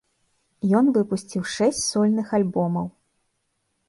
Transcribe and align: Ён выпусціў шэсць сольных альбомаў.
Ён 0.77 0.85
выпусціў 0.95 1.43
шэсць 1.55 1.81
сольных 1.91 2.27
альбомаў. 2.39 2.89